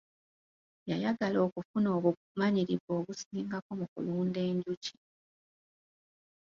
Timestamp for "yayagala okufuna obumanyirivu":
0.89-2.89